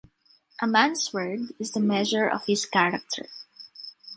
A 0.59 0.65
man’s 0.65 1.13
word 1.13 1.53
is 1.59 1.73
the 1.73 1.79
measure 1.79 2.27
of 2.27 2.47
his 2.47 2.65
character. 2.65 3.27